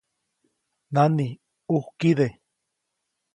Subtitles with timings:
[0.93, 1.27] ¡Nani,
[1.67, 2.27] ʼujkide!